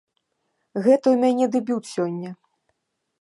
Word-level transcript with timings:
Гэта 0.85 0.97
ў 1.11 1.15
мяне 1.23 1.45
дэбют 1.57 1.83
сёння. 1.93 2.29